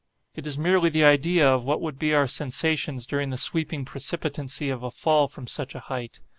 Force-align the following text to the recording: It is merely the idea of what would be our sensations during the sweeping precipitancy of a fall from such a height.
It 0.33 0.47
is 0.47 0.57
merely 0.57 0.89
the 0.89 1.03
idea 1.03 1.47
of 1.47 1.63
what 1.63 1.79
would 1.79 1.99
be 1.99 2.11
our 2.11 2.25
sensations 2.25 3.05
during 3.05 3.29
the 3.29 3.37
sweeping 3.37 3.85
precipitancy 3.85 4.71
of 4.71 4.81
a 4.81 4.89
fall 4.89 5.27
from 5.27 5.45
such 5.45 5.75
a 5.75 5.79
height. 5.79 6.21